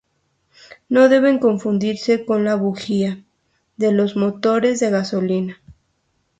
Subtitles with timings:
[0.89, 3.23] No deben confundirse con la bujía
[3.77, 5.61] de los motores de gasolina.